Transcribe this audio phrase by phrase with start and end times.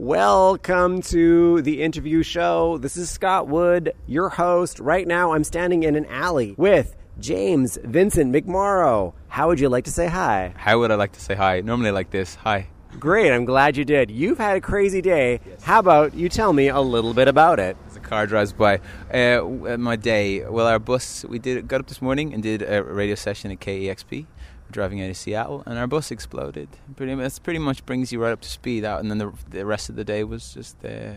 [0.00, 2.78] Welcome to the interview show.
[2.78, 4.78] This is Scott Wood, your host.
[4.78, 9.14] Right now, I'm standing in an alley with James Vincent McMorrow.
[9.26, 10.54] How would you like to say hi?
[10.56, 11.62] How would I like to say hi?
[11.62, 12.36] Normally like this.
[12.36, 12.68] Hi.
[13.00, 14.08] Great, I'm glad you did.
[14.08, 15.40] You've had a crazy day.
[15.62, 17.76] How about you tell me a little bit about it?
[17.88, 18.78] As a car drives by.
[19.12, 20.48] Uh, my day.
[20.48, 21.24] Well, our bus.
[21.24, 24.26] We did got up this morning and did a radio session at KEXP.
[24.70, 26.68] Driving out of Seattle, and our bus exploded.
[26.96, 29.64] Pretty much, pretty much brings you right up to speed out, and then the the
[29.64, 31.14] rest of the day was just uh,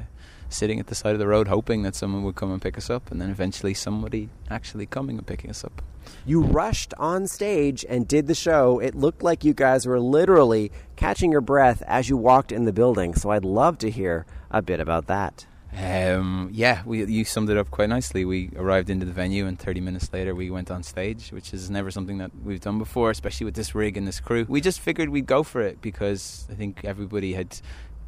[0.47, 2.89] sitting at the side of the road, hoping that someone would come and pick us
[2.89, 5.81] up, and then eventually somebody actually coming and picking us up.
[6.25, 8.79] You rushed on stage and did the show.
[8.79, 12.73] It looked like you guys were literally catching your breath as you walked in the
[12.73, 13.13] building.
[13.15, 15.45] So I'd love to hear a bit about that.
[15.77, 18.25] Um, yeah, we, you summed it up quite nicely.
[18.25, 21.69] We arrived into the venue, and 30 minutes later, we went on stage, which is
[21.69, 24.45] never something that we've done before, especially with this rig and this crew.
[24.49, 27.61] We just figured we'd go for it because I think everybody had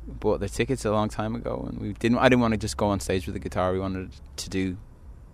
[0.06, 2.18] bought their tickets a long time ago, and we didn't.
[2.18, 3.72] I didn't want to just go on stage with a guitar.
[3.72, 4.78] We wanted to do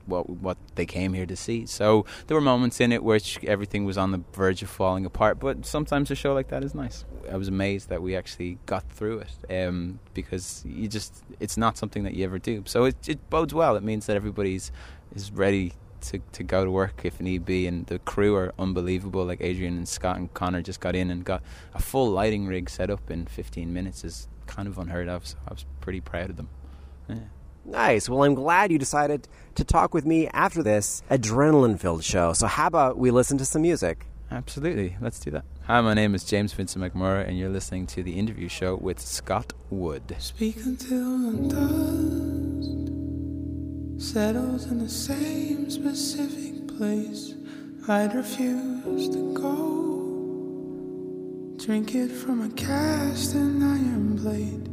[0.09, 1.65] what what they came here to see.
[1.65, 5.39] So there were moments in it which everything was on the verge of falling apart.
[5.39, 7.05] But sometimes a show like that is nice.
[7.31, 11.77] I was amazed that we actually got through it um, because you just it's not
[11.77, 12.63] something that you ever do.
[12.65, 13.75] So it, it bodes well.
[13.75, 14.71] It means that everybody's
[15.15, 17.67] is ready to, to go to work if need be.
[17.67, 19.25] And the crew are unbelievable.
[19.25, 21.43] Like Adrian and Scott and Connor just got in and got
[21.73, 25.27] a full lighting rig set up in 15 minutes is kind of unheard of.
[25.27, 26.49] So I was pretty proud of them.
[27.07, 27.15] Yeah.
[27.69, 28.09] Nice.
[28.09, 32.33] Well, I'm glad you decided to talk with me after this adrenaline filled show.
[32.33, 34.07] So, how about we listen to some music?
[34.31, 34.97] Absolutely.
[34.99, 35.45] Let's do that.
[35.65, 38.99] Hi, my name is James Vincent McMorrow, and you're listening to the interview show with
[38.99, 40.15] Scott Wood.
[40.17, 42.89] Speak until the dust
[44.13, 47.35] settles in the same specific place.
[47.87, 49.55] I'd refuse to go.
[51.63, 54.67] Drink it from a cast and iron blade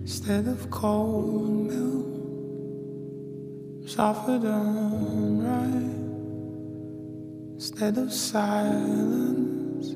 [0.00, 2.11] instead of cold milk.
[3.94, 5.92] Suffered unright
[7.56, 9.88] instead of silence,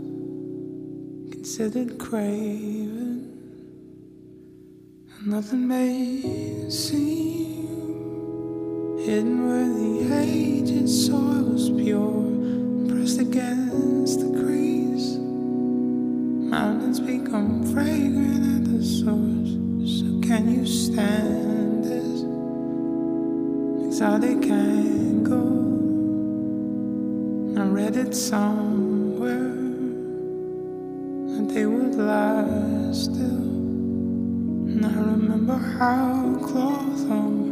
[1.33, 3.33] considered craven,
[5.17, 7.69] and nothing may seem
[8.99, 15.17] hidden where the aged soil soil's pure, pressed against the crease.
[16.53, 19.57] Mountains become fragrant at the source.
[19.89, 21.66] So can you stand?
[23.97, 24.43] Exotic
[25.25, 25.41] go.
[27.57, 29.57] I read it somewhere
[31.33, 33.47] that they would lie still.
[34.69, 37.47] And I remember how cloth hung,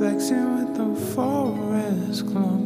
[0.00, 2.58] flexing with the forest glow.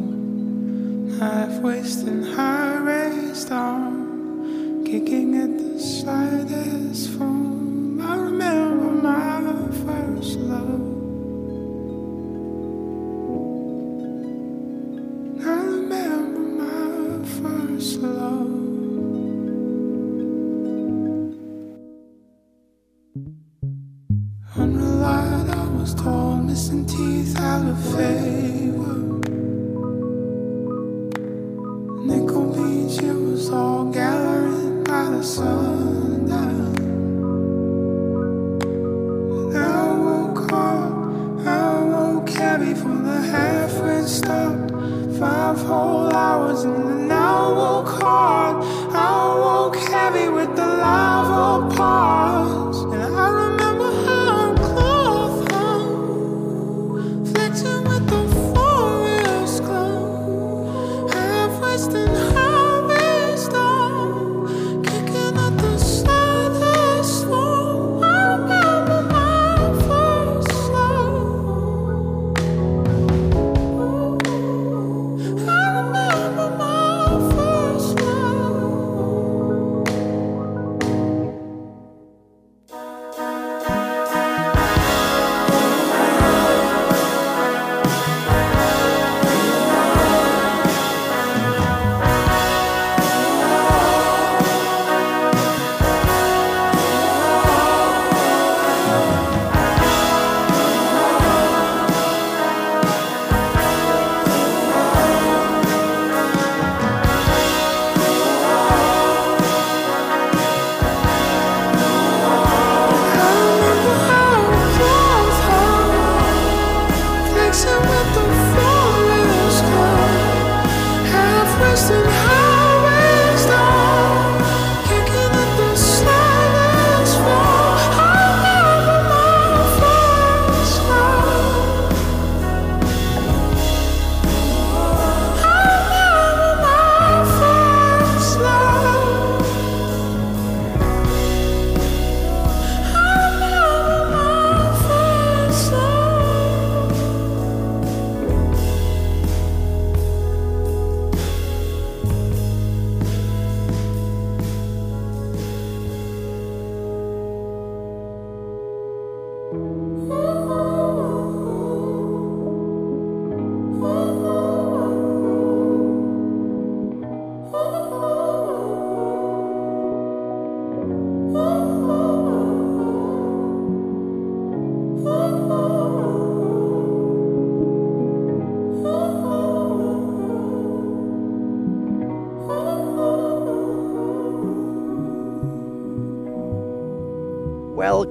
[1.19, 8.01] Half wasting high raised arm, kicking at the slightest foam.
[8.01, 10.92] I remember my first love.
[42.71, 44.71] From the half wind stopped.
[45.19, 48.63] Five whole hours and then I woke hard.
[48.93, 52.62] I woke heavy with the lava pause.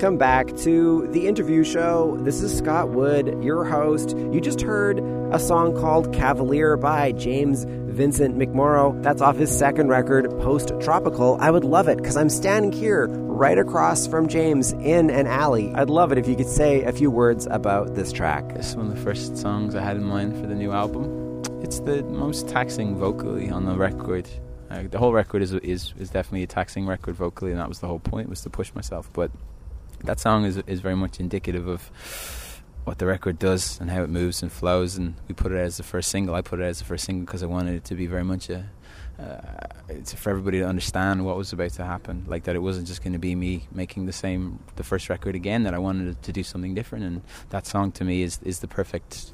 [0.03, 2.19] Welcome back to the interview show.
[2.23, 4.17] This is Scott Wood, your host.
[4.19, 4.99] You just heard
[5.33, 9.01] a song called Cavalier by James Vincent McMorrow.
[9.01, 11.37] That's off his second record, Post Tropical.
[11.41, 15.73] I would love it because I'm standing here right across from James in an alley.
[15.73, 18.57] I'd love it if you could say a few words about this track.
[18.57, 21.45] This is one of the first songs I had in mind for the new album.
[21.63, 24.29] It's the most taxing vocally on the record.
[24.69, 27.79] Uh, the whole record is, is is definitely a taxing record vocally, and that was
[27.79, 29.09] the whole point was to push myself.
[29.13, 29.31] But
[30.05, 31.91] that song is is very much indicative of
[32.85, 34.97] what the record does and how it moves and flows.
[34.97, 36.35] And we put it as the first single.
[36.35, 38.51] I put it as the first single because I wanted it to be very much
[38.51, 38.71] a
[39.19, 42.25] uh, it's for everybody to understand what was about to happen.
[42.27, 45.35] Like that, it wasn't just going to be me making the same the first record
[45.35, 45.63] again.
[45.65, 48.69] That I wanted to do something different, and that song to me is is the
[48.69, 49.33] perfect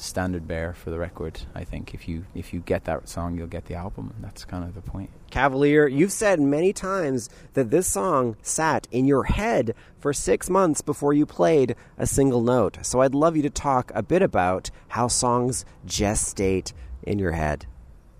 [0.00, 1.40] standard bearer for the record.
[1.54, 4.44] I think if you if you get that song, you'll get the album, and that's
[4.44, 5.10] kind of the point.
[5.30, 10.80] Cavalier, you've said many times that this song sat in your head for six months
[10.80, 12.78] before you played a single note.
[12.82, 16.72] So I'd love you to talk a bit about how songs gestate
[17.02, 17.66] in your head.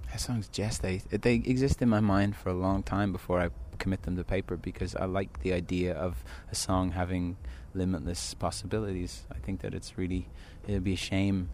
[0.09, 1.23] How songs gestate.
[1.23, 4.57] They exist in my mind for a long time before I commit them to paper
[4.57, 6.23] because I like the idea of
[6.53, 7.37] a song having
[7.75, 9.25] limitless possibilities.
[9.31, 10.29] I think that it's really
[10.67, 11.51] it'd be a shame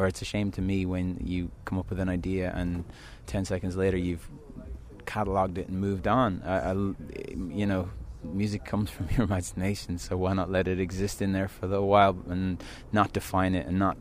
[0.00, 2.84] or it's a shame to me when you come up with an idea and
[3.26, 4.26] 10 seconds later you've
[5.04, 6.42] cataloged it and moved on.
[6.44, 7.90] I, I, you know,
[8.24, 11.68] music comes from your imagination, so why not let it exist in there for a
[11.68, 12.62] little while and
[12.92, 13.98] not define it and not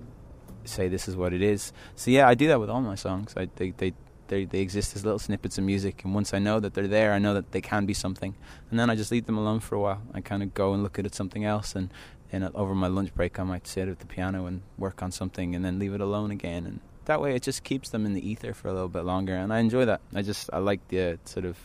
[0.63, 1.73] say this is what it is.
[1.95, 3.33] So yeah, I do that with all my songs.
[3.35, 3.93] I, they, they,
[4.27, 7.11] they, they exist as little snippets of music, and once I know that they're there,
[7.11, 8.35] I know that they can be something,
[8.69, 10.01] and then I just leave them alone for a while.
[10.13, 11.89] I kind of go and look at it something else, and
[12.31, 15.55] and over my lunch break, I might sit at the piano and work on something,
[15.55, 18.27] and then leave it alone again, and that way it just keeps them in the
[18.27, 20.01] ether for a little bit longer, and I enjoy that.
[20.13, 21.57] I just I like the uh, sort of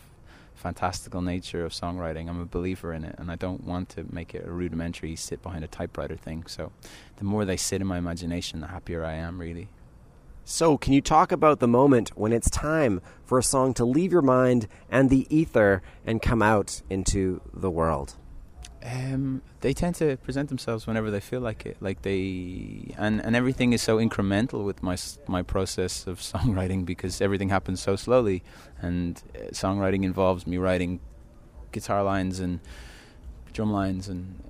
[0.55, 2.29] fantastical nature of songwriting.
[2.29, 5.43] I'm a believer in it, and I don't want to make it a rudimentary sit
[5.43, 6.47] behind a typewriter thing.
[6.47, 6.73] So,
[7.17, 9.69] the more they sit in my imagination, the happier I am, really.
[10.47, 14.13] So, can you talk about the moment when it's time for a song to leave
[14.13, 18.17] your mind and the ether and come out into the world?
[18.85, 21.79] Um, they tend to present themselves whenever they feel like it.
[21.81, 24.97] Like they and and everything is so incremental with my
[25.27, 28.43] my process of songwriting because everything happens so slowly,
[28.83, 31.01] and uh, songwriting involves me writing
[31.73, 32.61] guitar lines and
[33.53, 34.43] drum lines and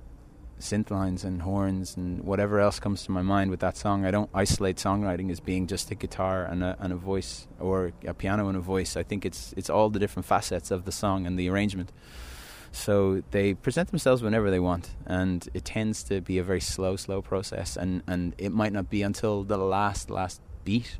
[0.59, 4.05] synth lines and horns and whatever else comes to my mind with that song.
[4.05, 7.91] I don't isolate songwriting as being just a guitar and a, and a voice or
[8.05, 8.97] a piano and a voice.
[8.97, 11.91] I think it's it's all the different facets of the song and the arrangement.
[12.75, 16.97] So they present themselves whenever they want, and it tends to be a very slow,
[16.97, 17.77] slow process.
[17.77, 20.99] And, and it might not be until the last, last beat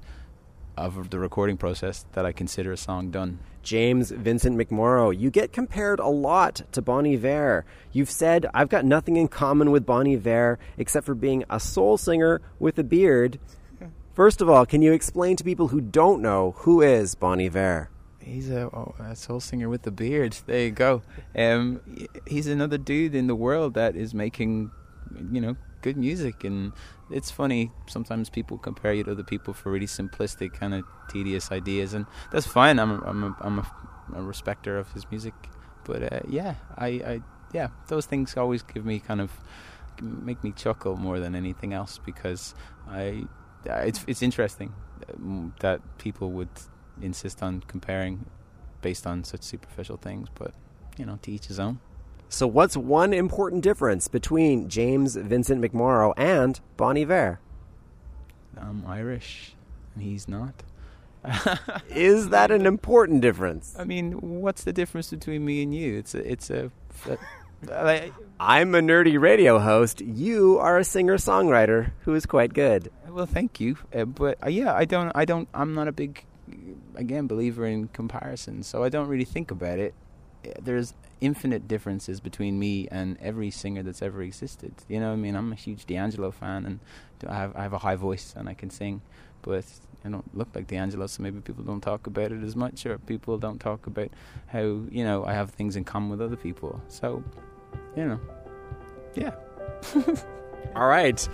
[0.78, 3.40] of the recording process that I consider a song done.
[3.62, 7.66] James Vincent McMorrow, you get compared a lot to Bon Iver.
[7.92, 11.98] You've said, I've got nothing in common with Bon Iver except for being a soul
[11.98, 13.38] singer with a beard.
[14.14, 17.90] First of all, can you explain to people who don't know who is Bon Iver?
[18.26, 20.36] He's a, oh, a soul singer with the beard.
[20.48, 21.04] There you go.
[21.38, 21.82] Um,
[22.28, 24.72] he's another dude in the world that is making,
[25.32, 26.44] you know, good music.
[26.44, 26.74] And
[27.12, 31.52] it's funny sometimes people compare you to other people for really simplistic, kind of tedious
[31.52, 32.80] ideas, and that's fine.
[32.80, 33.72] I'm a, I'm a, I'm a,
[34.16, 35.36] a respecter of his music,
[35.84, 37.22] but uh, yeah, I, I
[37.54, 39.32] yeah, those things always give me kind of
[40.02, 42.56] make me chuckle more than anything else because
[42.88, 43.26] I
[43.66, 44.74] it's it's interesting
[45.14, 46.50] um, that people would
[47.02, 48.26] insist on comparing
[48.82, 50.54] based on such superficial things, but
[50.98, 51.80] you know, to each his own.
[52.30, 57.40] So, what's one important difference between James Vincent McMorrow and Bon Iver?
[58.58, 59.56] I'm Irish,
[59.94, 60.64] and he's not.
[61.90, 63.76] Is that an important difference?
[63.78, 65.98] I mean, what's the difference between me and you?
[65.98, 66.72] It's a, it's a.
[67.70, 70.02] a I'm a nerdy radio host.
[70.02, 72.92] You are a singer songwriter who is quite good.
[73.08, 76.26] Well, thank you, uh, but uh, yeah, I don't, I don't, I'm not a big
[76.96, 79.94] again believer in comparison, so I don't really think about it.
[80.44, 84.74] Eh, there's infinite differences between me and every singer that's ever existed.
[84.88, 86.80] You know, I mean, I'm a huge D'Angelo fan, and
[87.28, 89.02] I have I have a high voice and I can sing,
[89.42, 89.66] but
[90.04, 92.98] I don't look like D'Angelo, so maybe people don't talk about it as much, or
[93.00, 94.10] people don't talk about
[94.48, 96.82] how you know I have things in common with other people.
[96.88, 97.24] So,
[97.96, 98.20] you know,
[99.16, 99.34] yeah.
[100.76, 101.28] All right,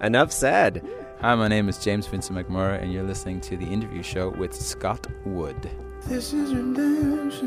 [0.00, 0.84] enough said.
[1.22, 4.54] Hi, my name is James Vincent McMorrow, and you're listening to the interview show with
[4.54, 5.70] Scott Wood.
[6.06, 7.39] This is redemption.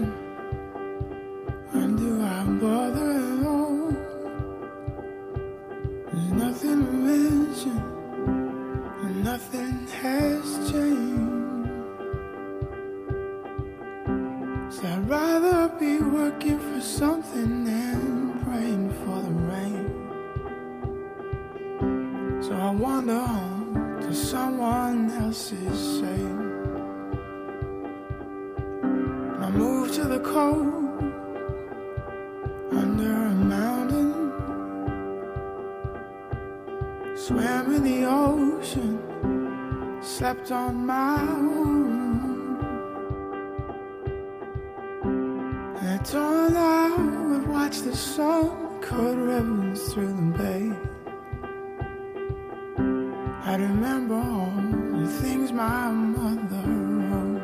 [53.45, 54.53] I remember all
[55.01, 56.63] the things my mother
[57.09, 57.41] wrote.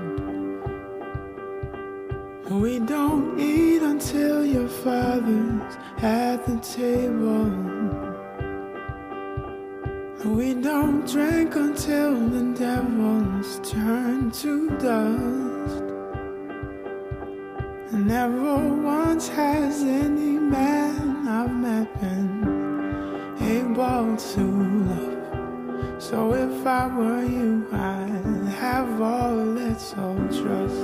[2.49, 7.49] We don't eat until your father's at the table.
[10.23, 15.83] We don't drink until the devil's turned to dust.
[17.91, 24.58] Never once has any man I've met been able to.
[26.09, 30.81] So if I were you, I'd have all a little trust.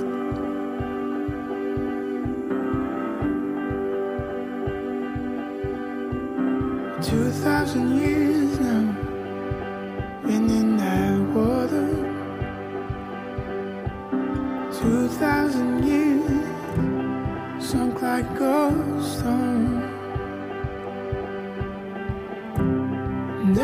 [7.10, 8.94] Two thousand years now,
[10.24, 11.88] been in that water.
[14.78, 16.46] Two thousand years,
[17.68, 19.95] sunk like a stone.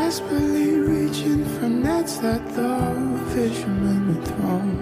[0.04, 2.75] Desperately reaching for nets that the
[3.32, 4.76] fishermen had thrown.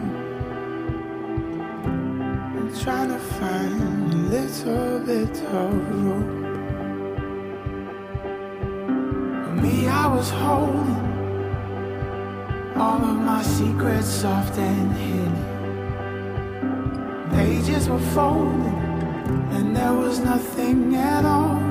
[2.57, 5.73] I'm trying to find a little bit of
[6.05, 6.37] rope.
[9.45, 11.05] For me, I was holding
[12.77, 15.37] all of my secrets soft and hidden.
[17.31, 18.75] Pages were folded,
[19.55, 21.70] and there was nothing at all.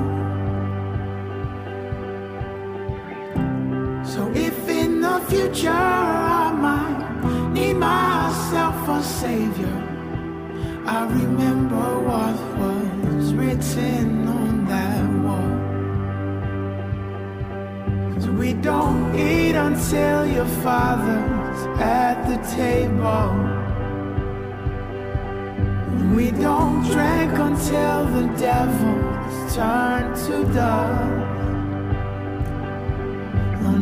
[5.54, 9.84] Future I might need myself a savior,
[10.86, 15.58] I remember what was written on that wall.
[18.38, 23.32] We don't eat until your father's at the table.
[26.16, 31.39] We don't drink until the devil's turned to dust.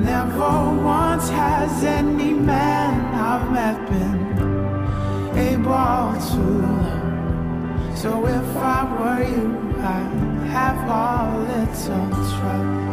[0.07, 4.19] Never once has any man I've met been
[5.37, 7.97] able to love.
[7.97, 9.47] So if I were you,
[9.95, 12.09] I'd have a little
[12.39, 12.87] trust.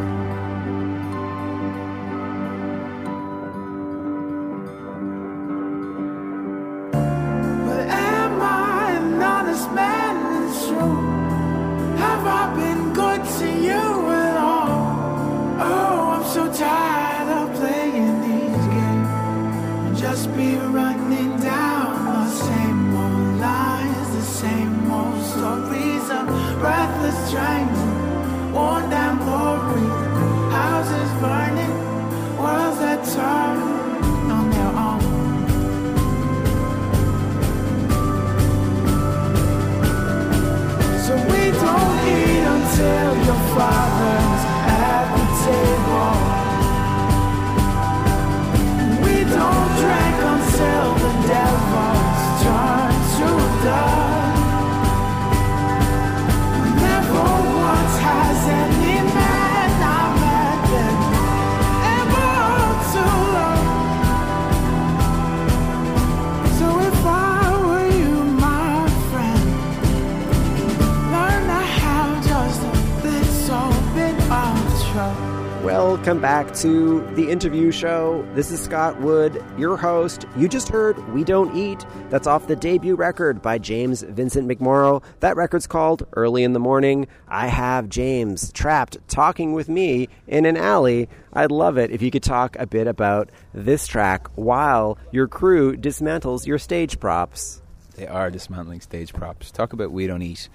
[76.04, 78.28] Welcome back to the interview show.
[78.34, 80.26] This is Scott Wood, your host.
[80.37, 81.87] You just heard We Don't Eat.
[82.11, 85.02] That's off the debut record by James Vincent McMorrow.
[85.20, 87.08] That record's called Early in the Morning.
[87.26, 91.08] I have James trapped talking with me in an alley.
[91.32, 95.75] I'd love it if you could talk a bit about this track while your crew
[95.75, 97.62] dismantles your stage props.
[97.96, 99.50] They are dismantling stage props.
[99.50, 100.50] Talk about We Don't Eat.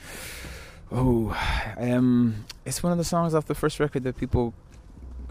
[0.91, 1.35] Oh,
[1.77, 4.53] um, it's one of the songs off the first record that people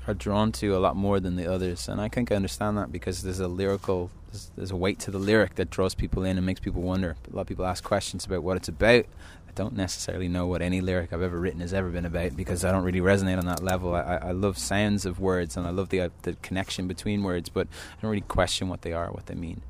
[0.09, 2.91] are drawn to a lot more than the others, and I think I understand that
[2.91, 6.39] because there's a lyrical, there's, there's a weight to the lyric that draws people in
[6.39, 7.17] and makes people wonder.
[7.31, 9.05] A lot of people ask questions about what it's about.
[9.47, 12.65] I don't necessarily know what any lyric I've ever written has ever been about because
[12.65, 13.95] I don't really resonate on that level.
[13.95, 17.51] I, I, love sounds of words and I love the uh, the connection between words,
[17.51, 19.61] but I don't really question what they are, what they mean.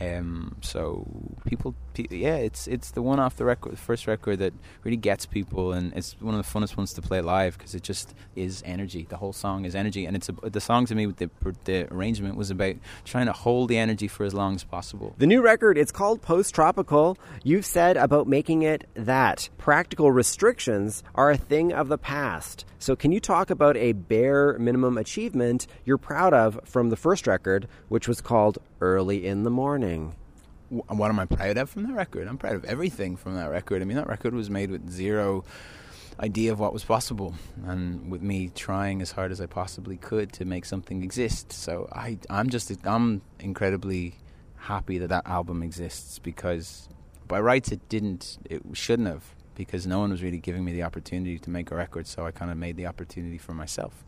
[0.00, 1.06] Um, so
[1.44, 1.74] people
[2.10, 4.52] yeah, it's it's the one off the record, the first record that
[4.84, 7.82] really gets people, and it's one of the funnest ones to play live because it
[7.82, 9.06] just is energy.
[9.08, 11.30] The whole song is energy, and it's a, the song to me with the
[11.64, 15.14] the arrangement was about trying to hold the energy for as long as possible.
[15.18, 17.18] The new record, it's called Post Tropical.
[17.42, 22.64] You've said about making it that practical restrictions are a thing of the past.
[22.78, 27.26] So, can you talk about a bare minimum achievement you're proud of from the first
[27.26, 30.14] record, which was called Early in the Morning?
[30.70, 32.28] What am I proud of from that record?
[32.28, 33.82] I'm proud of everything from that record.
[33.82, 35.44] I mean, that record was made with zero
[36.20, 37.34] idea of what was possible,
[37.64, 41.52] and with me trying as hard as I possibly could to make something exist.
[41.52, 44.14] So I, I'm just, I'm incredibly
[44.56, 46.88] happy that that album exists because
[47.28, 50.82] by rights it didn't, it shouldn't have, because no one was really giving me the
[50.82, 52.06] opportunity to make a record.
[52.06, 54.04] So I kind of made the opportunity for myself.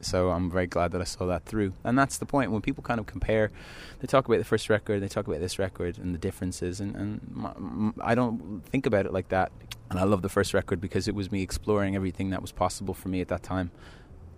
[0.00, 1.72] So I'm very glad that I saw that through.
[1.84, 3.50] And that's the point when people kind of compare,
[4.00, 6.80] they talk about the first record, they talk about this record and the differences.
[6.80, 9.50] And, and I don't think about it like that.
[9.90, 12.94] And I love the first record because it was me exploring everything that was possible
[12.94, 13.70] for me at that time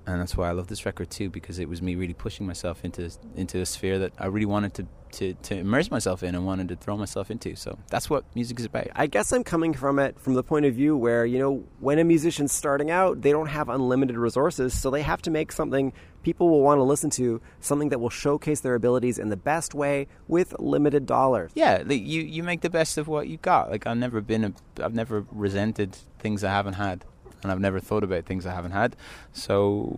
[0.06, 2.84] and that's why I love this record too because it was me really pushing myself
[2.84, 6.46] into into a sphere that I really wanted to, to, to immerse myself in and
[6.46, 7.56] wanted to throw myself into.
[7.56, 8.88] So that's what music is about.
[8.94, 11.98] I guess I'm coming from it from the point of view where you know when
[11.98, 15.92] a musician's starting out, they don't have unlimited resources, so they have to make something
[16.22, 19.74] people will want to listen to, something that will showcase their abilities in the best
[19.74, 21.50] way with limited dollars.
[21.54, 23.70] Yeah, you you make the best of what you've got.
[23.70, 27.04] Like I've never been a, I've never resented things I haven't had
[27.42, 28.96] and I've never thought about things I haven't had.
[29.32, 29.96] So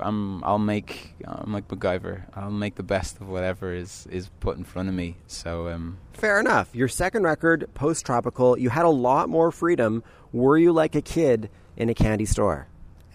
[0.00, 2.22] I'm I'll make I'm like MacGyver.
[2.34, 5.16] I'll make the best of whatever is is put in front of me.
[5.26, 6.74] So um, fair enough.
[6.74, 10.02] Your second record, Post Tropical, you had a lot more freedom.
[10.32, 12.66] Were you like a kid in a candy store?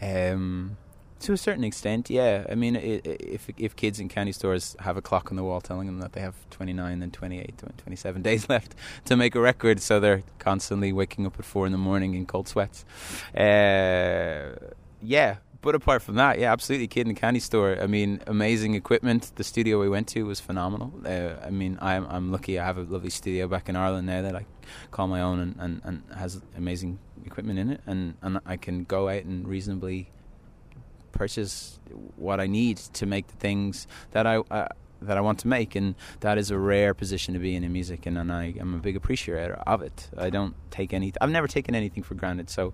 [0.01, 0.77] Um,
[1.21, 2.45] to a certain extent, yeah.
[2.49, 5.87] I mean, if if kids in candy stores have a clock on the wall telling
[5.87, 9.81] them that they have 29 and 28 and 27 days left to make a record,
[9.81, 12.85] so they're constantly waking up at four in the morning in cold sweats.
[13.35, 14.55] Uh,
[15.01, 17.77] yeah, but apart from that, yeah, absolutely, kid in a candy store.
[17.81, 19.31] I mean, amazing equipment.
[19.35, 20.93] The studio we went to was phenomenal.
[21.05, 22.57] Uh, I mean, I'm I'm lucky.
[22.57, 24.45] I have a lovely studio back in Ireland now that I
[24.91, 28.85] call my own and, and, and has amazing equipment in it, and, and I can
[28.85, 30.09] go out and reasonably
[31.11, 31.79] purchase
[32.15, 34.41] what I need to make the things that I
[35.01, 37.71] that I want to make, and that is a rare position to be in in
[37.71, 40.09] music, and, and I am a big appreciator of it.
[40.17, 41.13] I don't take any.
[41.21, 42.49] I've never taken anything for granted.
[42.49, 42.73] So,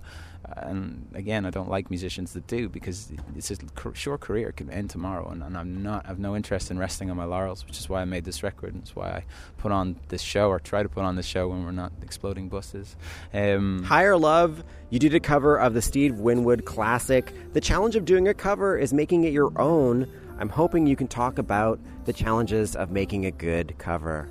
[0.57, 3.57] and again, I don't like musicians that do because it's a
[3.93, 6.05] short career can end tomorrow, and, and I'm not.
[6.07, 8.73] I've no interest in resting on my laurels, which is why I made this record,
[8.73, 9.23] and it's why I
[9.57, 12.49] put on this show or try to put on this show when we're not exploding
[12.49, 12.95] buses.
[13.33, 14.63] Um, Higher Love.
[14.89, 17.33] You did a cover of the Steve Winwood classic.
[17.53, 20.07] The challenge of doing a cover is making it your own.
[20.39, 24.29] I'm hoping you can talk about the challenges of making a good cover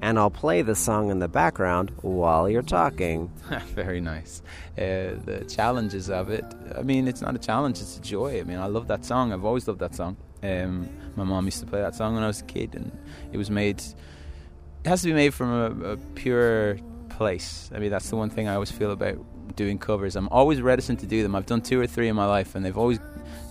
[0.00, 3.28] and I'll play the song in the background while you're talking.
[3.74, 4.42] Very nice.
[4.76, 6.44] Uh, the challenges of it.
[6.76, 8.40] I mean, it's not a challenge; it's a joy.
[8.40, 9.32] I mean, I love that song.
[9.32, 10.16] I've always loved that song.
[10.42, 12.96] Um, my mom used to play that song when I was a kid, and
[13.32, 13.80] it was made.
[13.80, 17.70] It has to be made from a, a pure place.
[17.74, 19.18] I mean, that's the one thing I always feel about
[19.56, 20.14] doing covers.
[20.14, 21.34] I'm always reticent to do them.
[21.34, 23.00] I've done two or three in my life, and they've always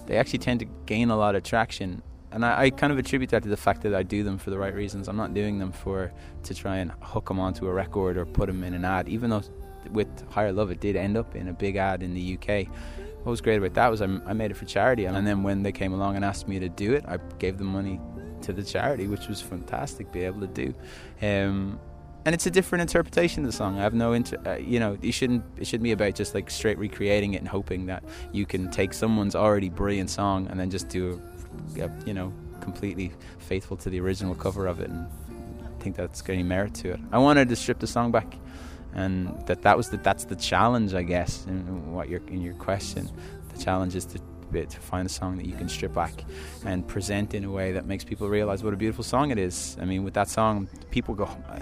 [0.08, 3.30] they actually tend to gain a lot of traction and I, I, kind of attribute
[3.30, 5.08] that to the fact that I do them for the right reasons.
[5.08, 6.12] I'm not doing them for
[6.44, 9.08] to try and hook them onto a record or put them in an ad.
[9.08, 9.44] Even though
[9.92, 12.68] with Higher Love it did end up in a big ad in the UK.
[13.24, 15.64] What was great about that was I, I made it for charity, and then when
[15.64, 18.00] they came along and asked me to do it, I gave them money
[18.42, 20.74] to the charity, which was fantastic be able to do.
[21.22, 21.80] Um,
[22.28, 23.80] and it's a different interpretation of the song.
[23.80, 25.46] I have no, inter- uh, you know, you shouldn't.
[25.56, 28.94] It shouldn't be about just like straight recreating it and hoping that you can take
[28.94, 31.22] someone's already brilliant song and then just do
[32.06, 35.08] you know, completely faithful to the original cover of it, and
[35.64, 37.00] I think that's got any merit to it.
[37.14, 38.36] I wanted to strip the song back,
[38.94, 42.56] and that that was the that's the challenge, I guess, in what your in your
[42.56, 43.10] question.
[43.54, 44.20] The challenge is to
[44.52, 46.24] to find a song that you can strip back
[46.66, 49.78] and present in a way that makes people realize what a beautiful song it is.
[49.80, 51.60] I mean, with that song, people go uh,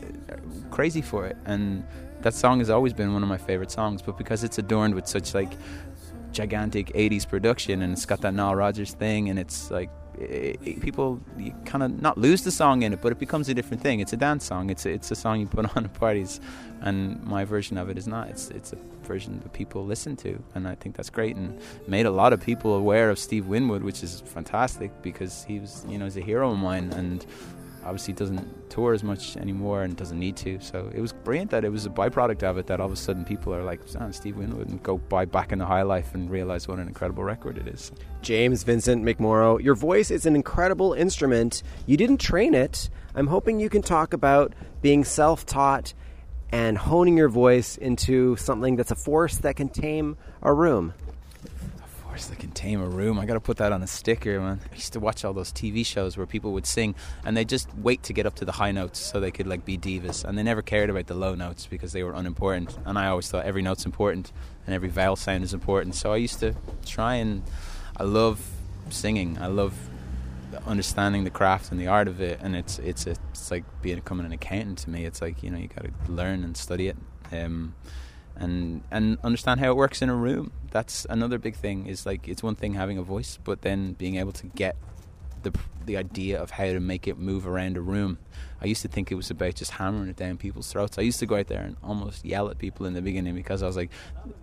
[0.71, 1.85] crazy for it, and
[2.21, 4.01] that song has always been one of my favorite songs.
[4.01, 5.53] But because it's adorned with such like
[6.35, 10.81] gigantic 80s production and it's got that Nile Rodgers thing and it's like it, it,
[10.81, 11.21] people
[11.63, 14.11] kind of not lose the song in it but it becomes a different thing it's
[14.11, 16.41] a dance song it's a, it's a song you put on at parties
[16.81, 20.41] and my version of it is not it's it's a version that people listen to
[20.53, 23.83] and I think that's great and made a lot of people aware of Steve Winwood
[23.83, 27.25] which is fantastic because he was you know he's a hero of mine and
[27.85, 30.59] obviously doesn't tour as much anymore and doesn't need to.
[30.59, 32.95] So it was brilliant that it was a byproduct of it that all of a
[32.95, 36.13] sudden people are like, oh, Steve Winwood, and go buy Back in the High Life
[36.13, 37.91] and realize what an incredible record it is.
[38.21, 41.61] James Vincent McMorrow, your voice is an incredible instrument.
[41.85, 42.89] You didn't train it.
[43.13, 45.93] I'm hoping you can talk about being self taught
[46.51, 50.93] and honing your voice into something that's a force that can tame a room
[51.83, 53.19] A force that can tame a room.
[53.19, 54.61] I got to put that on a sticker, man.
[54.71, 57.67] I used to watch all those TV shows where people would sing and they just
[57.77, 60.37] wait to get up to the high notes so they could like be divas, and
[60.37, 62.77] they never cared about the low notes because they were unimportant.
[62.85, 64.31] And I always thought every note's important
[64.65, 65.95] and every vowel sound is important.
[65.95, 66.55] So I used to
[66.85, 67.43] try and
[67.97, 68.39] I love
[68.89, 69.37] singing.
[69.39, 69.73] I love
[70.65, 73.97] understanding the craft and the art of it, and it's it's a, it's like being,
[73.97, 75.05] becoming an accountant to me.
[75.05, 76.97] It's like you know you got to learn and study it.
[77.31, 77.75] Um,
[78.37, 80.51] and and understand how it works in a room.
[80.71, 81.87] That's another big thing.
[81.87, 84.75] Is like it's one thing having a voice, but then being able to get
[85.43, 85.53] the
[85.85, 88.17] the idea of how to make it move around a room.
[88.61, 90.97] I used to think it was about just hammering it down people's throats.
[90.97, 93.61] I used to go out there and almost yell at people in the beginning because
[93.61, 93.91] I was like,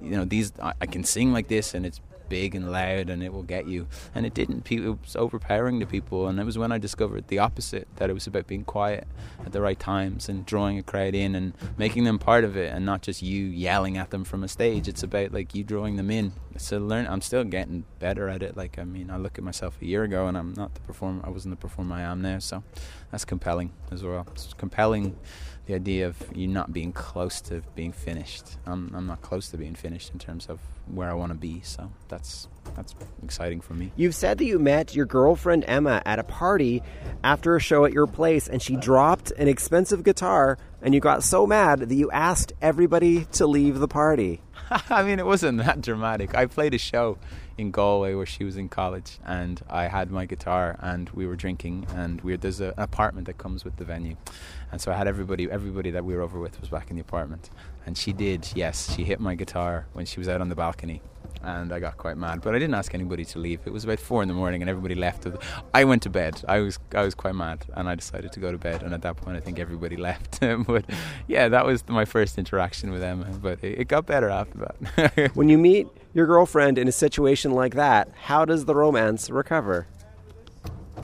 [0.00, 2.00] you know, these I, I can sing like this and it's
[2.32, 3.86] big and loud and it will get you.
[4.14, 4.72] And it didn't.
[4.72, 6.28] It was overpowering to people.
[6.28, 9.06] And it was when I discovered the opposite that it was about being quiet
[9.44, 12.72] at the right times and drawing a crowd in and making them part of it
[12.72, 14.88] and not just you yelling at them from a stage.
[14.88, 16.32] It's about like you drawing them in.
[16.56, 17.06] So learn.
[17.06, 18.56] I'm still getting better at it.
[18.56, 21.20] Like I mean, I look at myself a year ago and I'm not the performer.
[21.22, 22.38] I wasn't the performer I am now.
[22.38, 22.64] So
[23.10, 24.26] that's compelling as well.
[24.32, 25.18] It's compelling
[25.66, 28.56] the idea of you not being close to being finished.
[28.66, 31.60] I'm, I'm not close to being finished in terms of where I want to be.
[31.62, 33.92] So that's that's exciting for me.
[33.96, 36.82] You've said that you met your girlfriend Emma at a party
[37.22, 41.22] after a show at your place, and she dropped an expensive guitar, and you got
[41.22, 44.40] so mad that you asked everybody to leave the party.
[44.90, 46.34] I mean, it wasn't that dramatic.
[46.34, 47.18] I played a show
[47.58, 51.36] in Galway where she was in college, and I had my guitar, and we were
[51.36, 54.16] drinking, and we there's a, an apartment that comes with the venue,
[54.70, 57.02] and so I had everybody everybody that we were over with was back in the
[57.02, 57.50] apartment,
[57.86, 61.02] and she did yes, she hit my guitar when she was out on the balcony,
[61.42, 62.40] and I got quite mad.
[62.42, 63.60] But I didn't ask anybody to leave.
[63.64, 65.26] It was about four in the morning, and everybody left.
[65.74, 66.42] I went to bed.
[66.48, 68.82] I was I was quite mad, and I decided to go to bed.
[68.82, 70.40] And at that point, I think everybody left.
[70.66, 70.84] but
[71.26, 73.26] yeah, that was my first interaction with Emma.
[73.40, 75.30] But it, it got better after that.
[75.34, 79.86] when you meet your girlfriend in a situation like that, how does the romance recover?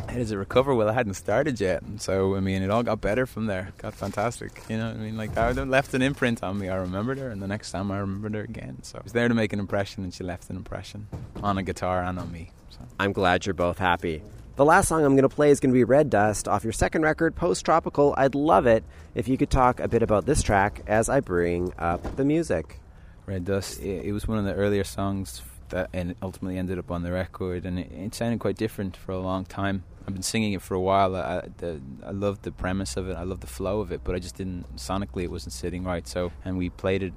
[0.09, 0.75] How does it recover?
[0.75, 3.73] Well, I hadn't started yet, so I mean, it all got better from there.
[3.79, 4.88] Got fantastic, you know.
[4.88, 6.68] I mean, like that left an imprint on me.
[6.68, 8.83] I remembered her, and the next time I remembered her again.
[8.83, 11.09] So I was there to make an impression, and she left an impression
[11.42, 12.53] on a guitar and on me.
[12.71, 12.81] So.
[12.99, 14.23] I'm glad you're both happy.
[14.57, 16.73] The last song I'm going to play is going to be Red Dust off your
[16.73, 18.14] second record, Post Tropical.
[18.16, 18.83] I'd love it
[19.14, 22.81] if you could talk a bit about this track as I bring up the music.
[23.25, 23.81] Red Dust.
[23.81, 27.66] It was one of the earlier songs that and ultimately ended up on the record,
[27.66, 29.85] and it, it sounded quite different for a long time.
[30.09, 31.14] I've been singing it for a while.
[31.14, 33.14] I, the, I love the premise of it.
[33.18, 35.25] I love the flow of it, but I just didn't sonically.
[35.25, 36.09] It wasn't sitting right.
[36.09, 37.12] So, and we played it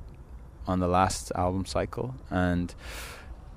[0.68, 2.76] on the last album cycle, and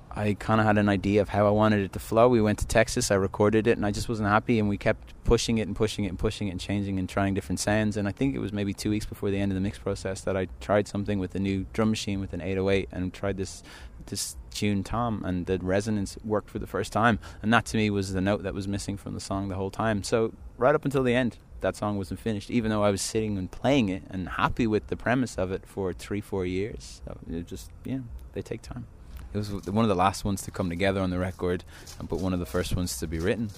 [0.09, 2.29] I kind of had an idea of how I wanted it to flow.
[2.29, 3.11] We went to Texas.
[3.11, 4.57] I recorded it, and I just wasn't happy.
[4.57, 7.33] And we kept pushing it and pushing it and pushing it and changing and trying
[7.33, 7.97] different sounds.
[7.97, 10.21] And I think it was maybe two weeks before the end of the mix process
[10.21, 13.63] that I tried something with a new drum machine with an 808 and tried this
[14.05, 17.19] this tune tom and the resonance worked for the first time.
[17.41, 19.69] And that to me was the note that was missing from the song the whole
[19.69, 20.03] time.
[20.03, 23.37] So right up until the end that song wasn't finished even though i was sitting
[23.37, 27.01] and playing it and happy with the premise of it for three four years.
[27.05, 27.99] So it just yeah
[28.33, 28.87] they take time.
[29.33, 31.63] It was one of the last ones to come together on the record
[32.09, 33.51] but one of the first ones to be written.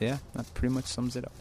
[0.00, 1.32] Yeah that pretty much sums it up.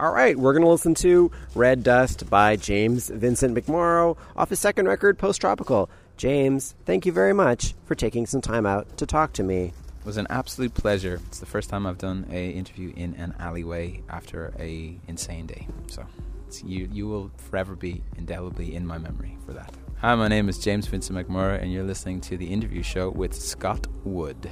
[0.00, 4.58] All right, we're going to listen to Red Dust by James Vincent McMorrow off his
[4.58, 5.90] second record, Post Tropical.
[6.20, 9.72] James, thank you very much for taking some time out to talk to me.
[10.00, 11.18] It was an absolute pleasure.
[11.28, 15.66] It's the first time I've done a interview in an alleyway after a insane day.
[15.86, 16.04] So
[16.62, 19.74] you you will forever be indelibly in my memory for that.
[20.02, 23.34] Hi, my name is James Vincent McMorrow, and you're listening to the interview show with
[23.34, 24.50] Scott Wood.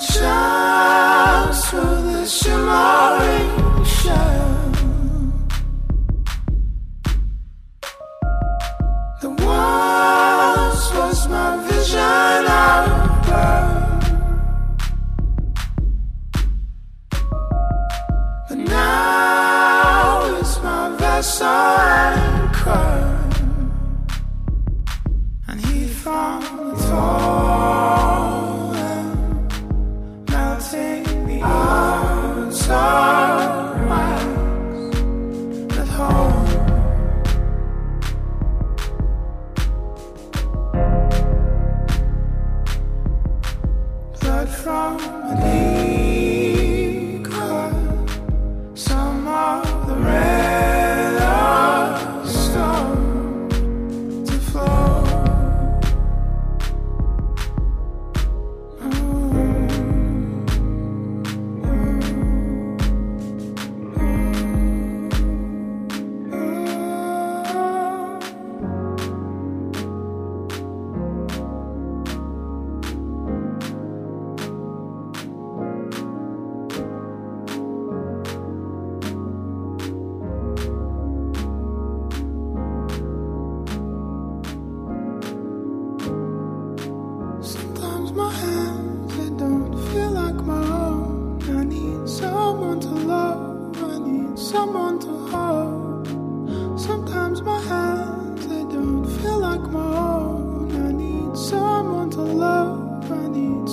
[0.00, 4.39] Chimes through the shimmering shadows.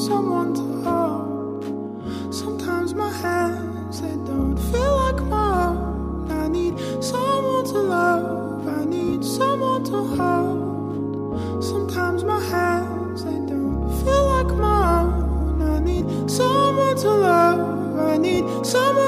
[0.08, 2.34] Someone to hold.
[2.34, 6.32] Sometimes my hands they don't feel like my own.
[6.32, 8.68] I need someone to love.
[8.80, 11.62] I need someone to hold.
[11.62, 15.62] Sometimes my hands they don't feel like my own.
[15.62, 18.00] I need someone to love.
[18.00, 19.07] I need someone.